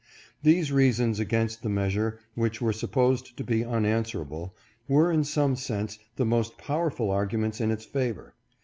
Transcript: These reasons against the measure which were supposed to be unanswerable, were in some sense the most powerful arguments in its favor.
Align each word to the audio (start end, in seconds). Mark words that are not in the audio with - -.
These 0.41 0.71
reasons 0.71 1.19
against 1.19 1.61
the 1.61 1.69
measure 1.69 2.19
which 2.33 2.59
were 2.59 2.73
supposed 2.73 3.37
to 3.37 3.43
be 3.43 3.63
unanswerable, 3.63 4.55
were 4.87 5.11
in 5.11 5.23
some 5.23 5.55
sense 5.55 5.99
the 6.15 6.25
most 6.25 6.57
powerful 6.57 7.11
arguments 7.11 7.61
in 7.61 7.69
its 7.69 7.85
favor. 7.85 8.33